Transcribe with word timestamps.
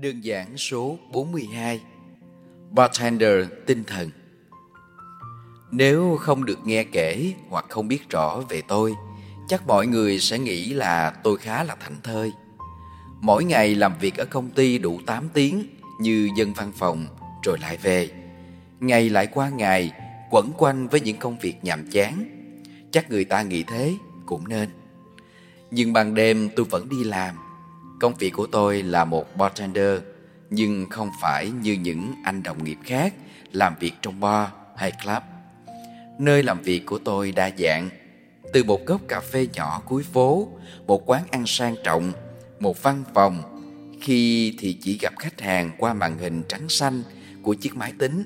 Đơn 0.00 0.24
giản 0.24 0.56
số 0.56 0.98
42 1.12 1.80
Bartender 2.70 3.46
tinh 3.66 3.84
thần. 3.84 4.10
Nếu 5.70 6.16
không 6.20 6.44
được 6.44 6.58
nghe 6.64 6.84
kể 6.84 7.32
hoặc 7.48 7.66
không 7.68 7.88
biết 7.88 8.08
rõ 8.10 8.42
về 8.48 8.62
tôi, 8.68 8.94
Chắc 9.48 9.66
mọi 9.66 9.86
người 9.86 10.18
sẽ 10.18 10.38
nghĩ 10.38 10.72
là 10.72 11.10
tôi 11.10 11.38
khá 11.38 11.64
là 11.64 11.76
thảnh 11.80 11.96
thơi. 12.02 12.32
Mỗi 13.20 13.44
ngày 13.44 13.74
làm 13.74 13.92
việc 14.00 14.16
ở 14.16 14.24
công 14.24 14.50
ty 14.50 14.78
đủ 14.78 15.00
8 15.06 15.28
tiếng 15.28 15.64
Như 16.00 16.28
dân 16.36 16.52
văn 16.52 16.72
phòng 16.76 17.06
rồi 17.42 17.58
lại 17.58 17.76
về. 17.76 18.08
Ngày 18.80 19.08
lại 19.08 19.26
qua 19.26 19.48
ngày, 19.48 19.92
Quẩn 20.30 20.50
quanh 20.58 20.88
với 20.88 21.00
những 21.00 21.16
công 21.16 21.38
việc 21.38 21.54
nhàm 21.62 21.90
chán. 21.90 22.24
Chắc 22.90 23.10
người 23.10 23.24
ta 23.24 23.42
nghĩ 23.42 23.62
thế 23.62 23.94
cũng 24.26 24.48
nên. 24.48 24.68
Nhưng 25.70 25.92
ban 25.92 26.14
đêm 26.14 26.48
tôi 26.56 26.66
vẫn 26.70 26.88
đi 26.88 27.04
làm. 27.04 27.34
Công 28.00 28.14
việc 28.14 28.30
của 28.30 28.46
tôi 28.46 28.82
là 28.82 29.04
một 29.04 29.36
bartender 29.36 30.00
nhưng 30.50 30.86
không 30.90 31.10
phải 31.22 31.50
như 31.50 31.72
những 31.72 32.14
anh 32.24 32.42
đồng 32.42 32.64
nghiệp 32.64 32.78
khác 32.84 33.14
làm 33.52 33.74
việc 33.80 33.92
trong 34.02 34.20
bar 34.20 34.48
hay 34.76 34.92
club. 35.04 35.22
Nơi 36.18 36.42
làm 36.42 36.62
việc 36.62 36.86
của 36.86 36.98
tôi 36.98 37.32
đa 37.32 37.50
dạng, 37.58 37.88
từ 38.52 38.64
một 38.64 38.86
góc 38.86 39.00
cà 39.08 39.20
phê 39.20 39.46
nhỏ 39.54 39.82
cuối 39.86 40.02
phố, 40.02 40.48
một 40.86 41.10
quán 41.10 41.22
ăn 41.30 41.46
sang 41.46 41.74
trọng, 41.84 42.12
một 42.60 42.82
văn 42.82 43.04
phòng, 43.14 43.42
khi 44.00 44.54
thì 44.58 44.78
chỉ 44.82 44.98
gặp 44.98 45.12
khách 45.18 45.40
hàng 45.40 45.70
qua 45.78 45.94
màn 45.94 46.18
hình 46.18 46.42
trắng 46.48 46.68
xanh 46.68 47.02
của 47.42 47.54
chiếc 47.54 47.76
máy 47.76 47.92
tính. 47.98 48.22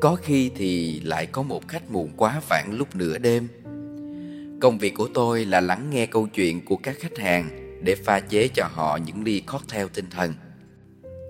Có 0.00 0.16
khi 0.22 0.50
thì 0.56 1.00
lại 1.00 1.26
có 1.26 1.42
một 1.42 1.68
khách 1.68 1.90
muộn 1.90 2.12
quá 2.16 2.40
vãng 2.48 2.72
lúc 2.72 2.96
nửa 2.96 3.18
đêm. 3.18 3.48
Công 4.60 4.78
việc 4.78 4.94
của 4.94 5.08
tôi 5.14 5.44
là 5.44 5.60
lắng 5.60 5.90
nghe 5.90 6.06
câu 6.06 6.26
chuyện 6.26 6.64
của 6.64 6.76
các 6.76 6.96
khách 7.00 7.18
hàng 7.18 7.63
để 7.84 7.94
pha 7.94 8.20
chế 8.20 8.48
cho 8.48 8.68
họ 8.72 8.98
những 9.06 9.24
ly 9.24 9.40
cocktail 9.40 9.86
tinh 9.94 10.06
thần. 10.10 10.34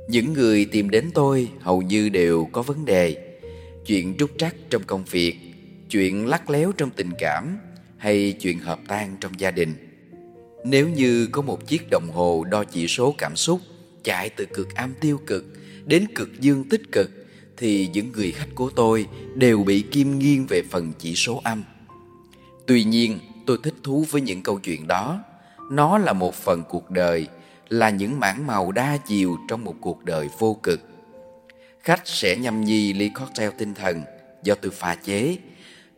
Những 0.09 0.33
người 0.33 0.65
tìm 0.65 0.91
đến 0.91 1.11
tôi 1.15 1.49
hầu 1.61 1.83
như 1.83 2.09
đều 2.09 2.49
có 2.53 2.63
vấn 2.63 2.85
đề. 2.85 3.37
Chuyện 3.87 4.15
trúc 4.19 4.31
trắc 4.39 4.55
trong 4.71 4.83
công 4.87 5.05
việc, 5.05 5.37
Chuyện 5.91 6.27
lắc 6.27 6.51
léo 6.51 6.73
trong 6.73 6.91
tình 6.91 7.11
cảm, 7.19 7.59
Hay 7.97 8.33
chuyện 8.33 8.59
hợp 8.59 8.81
tan 8.89 9.17
trong 9.21 9.41
gia 9.41 9.51
đình. 9.51 9.75
Nếu 10.65 10.89
như 10.89 11.27
có 11.27 11.43
một 11.43 11.67
chiếc 11.67 11.91
đồng 11.91 12.09
hồ 12.13 12.45
đo 12.51 12.65
chỉ 12.65 12.89
số 12.89 13.15
cảm 13.19 13.37
xúc, 13.37 13.61
Chạy 14.05 14.29
từ 14.29 14.47
cực 14.55 14.75
âm 14.75 14.95
tiêu 15.01 15.21
cực 15.27 15.45
đến 15.85 16.07
cực 16.15 16.41
dương 16.41 16.65
tích 16.69 16.93
cực, 16.93 17.11
Thì 17.57 17.89
những 17.93 18.13
người 18.13 18.33
khách 18.33 18.55
của 18.55 18.71
tôi 18.71 19.07
đều 19.35 19.65
bị 19.65 19.81
kim 19.81 20.19
nghiêng 20.19 20.47
về 20.49 20.63
phần 20.71 20.93
chỉ 20.99 21.15
số 21.15 21.41
âm 21.45 21.65
Tuy 22.67 22.85
nhiên, 22.85 23.19
tôi 23.47 23.59
thích 23.63 23.75
thú 23.83 24.07
với 24.11 24.21
những 24.21 24.43
câu 24.43 24.59
chuyện 24.59 24.87
đó. 24.87 25.25
Nó 25.71 25.99
là 25.99 26.13
một 26.13 26.35
phần 26.35 26.63
cuộc 26.69 26.91
đời 26.91 27.29
là 27.69 27.91
những 27.91 28.21
mảng 28.21 28.47
màu 28.47 28.73
đa 28.73 28.97
chiều 28.97 29.37
trong 29.49 29.65
một 29.65 29.75
cuộc 29.81 30.05
đời 30.05 30.29
vô 30.39 30.57
cực. 30.63 30.81
Khách 31.81 32.01
sẽ 32.05 32.37
nhâm 32.37 32.65
nhi 32.65 32.93
ly 32.93 33.09
cocktail 33.09 33.51
tinh 33.59 33.75
thần 33.75 34.03
do 34.43 34.55
tôi 34.55 34.73
pha 34.73 34.95
chế. 34.95 35.39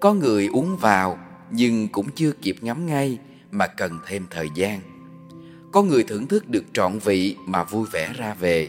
Có 0.00 0.14
người 0.14 0.46
uống 0.46 0.76
vào 0.76 1.18
nhưng 1.50 1.88
cũng 1.88 2.10
chưa 2.10 2.32
kịp 2.32 2.56
ngắm 2.60 2.86
ngay 2.86 3.18
mà 3.50 3.66
cần 3.66 3.98
thêm 4.06 4.26
thời 4.30 4.48
gian. 4.54 4.80
Có 5.72 5.82
người 5.82 6.02
thưởng 6.02 6.26
thức 6.26 6.48
được 6.48 6.64
trọn 6.72 6.98
vị 6.98 7.36
mà 7.46 7.64
vui 7.64 7.86
vẻ 7.92 8.12
ra 8.16 8.34
về. 8.34 8.68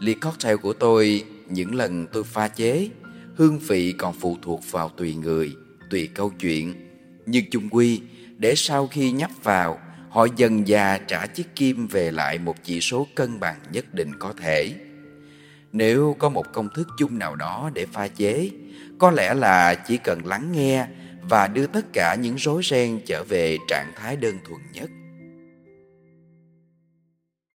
Ly 0.00 0.14
cocktail 0.14 0.56
của 0.56 0.72
tôi 0.72 1.24
những 1.48 1.74
lần 1.74 2.06
tôi 2.12 2.24
pha 2.24 2.48
chế, 2.48 2.88
hương 3.36 3.58
vị 3.58 3.92
còn 3.92 4.14
phụ 4.14 4.36
thuộc 4.42 4.60
vào 4.70 4.88
tùy 4.88 5.14
người, 5.14 5.56
tùy 5.90 6.08
câu 6.14 6.30
chuyện. 6.40 6.74
Nhưng 7.26 7.44
chung 7.50 7.68
quy, 7.70 8.00
để 8.38 8.54
sau 8.56 8.86
khi 8.86 9.12
nhấp 9.12 9.30
vào, 9.42 9.78
họ 10.12 10.26
dần 10.36 10.68
già 10.68 10.98
trả 10.98 11.26
chiếc 11.26 11.56
kim 11.56 11.86
về 11.86 12.10
lại 12.10 12.38
một 12.38 12.56
chỉ 12.64 12.80
số 12.80 13.06
cân 13.14 13.40
bằng 13.40 13.56
nhất 13.70 13.94
định 13.94 14.12
có 14.18 14.34
thể. 14.42 14.74
Nếu 15.72 16.16
có 16.18 16.28
một 16.28 16.52
công 16.52 16.68
thức 16.74 16.88
chung 16.98 17.18
nào 17.18 17.36
đó 17.36 17.70
để 17.74 17.86
pha 17.92 18.08
chế, 18.08 18.50
có 18.98 19.10
lẽ 19.10 19.34
là 19.34 19.74
chỉ 19.74 19.96
cần 19.96 20.26
lắng 20.26 20.52
nghe 20.52 20.86
và 21.22 21.48
đưa 21.48 21.66
tất 21.66 21.92
cả 21.92 22.14
những 22.14 22.36
rối 22.36 22.62
ren 22.64 23.00
trở 23.06 23.24
về 23.24 23.58
trạng 23.68 23.92
thái 23.96 24.16
đơn 24.16 24.38
thuần 24.44 24.60
nhất. 24.72 24.90